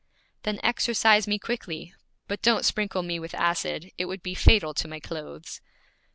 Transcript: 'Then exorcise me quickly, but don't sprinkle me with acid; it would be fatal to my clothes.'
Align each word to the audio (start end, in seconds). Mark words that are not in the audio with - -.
'Then 0.41 0.59
exorcise 0.63 1.27
me 1.27 1.37
quickly, 1.37 1.93
but 2.27 2.41
don't 2.41 2.65
sprinkle 2.65 3.03
me 3.03 3.19
with 3.19 3.35
acid; 3.35 3.91
it 3.99 4.05
would 4.05 4.23
be 4.23 4.33
fatal 4.33 4.73
to 4.73 4.87
my 4.87 4.99
clothes.' 4.99 5.61